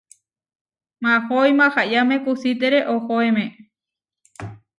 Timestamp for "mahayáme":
1.59-2.15